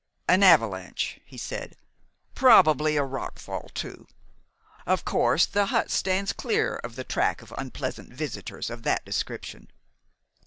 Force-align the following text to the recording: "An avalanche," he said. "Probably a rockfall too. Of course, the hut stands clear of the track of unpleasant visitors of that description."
"An 0.27 0.41
avalanche," 0.41 1.19
he 1.25 1.37
said. 1.37 1.77
"Probably 2.33 2.97
a 2.97 3.03
rockfall 3.03 3.71
too. 3.75 4.07
Of 4.87 5.05
course, 5.05 5.45
the 5.45 5.67
hut 5.67 5.91
stands 5.91 6.33
clear 6.33 6.77
of 6.77 6.95
the 6.95 7.03
track 7.03 7.43
of 7.43 7.53
unpleasant 7.55 8.11
visitors 8.11 8.71
of 8.71 8.81
that 8.81 9.05
description." 9.05 9.69